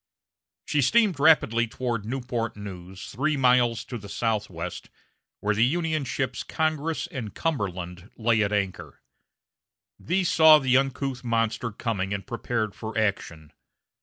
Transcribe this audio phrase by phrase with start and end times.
[0.65, 4.89] She steamed rapidly toward Newport News, three miles to the southwest,
[5.41, 9.03] where the Union ships Congress and Cumberland lay at anchor.
[9.99, 13.53] These saw the uncouth monster coming and prepared for action.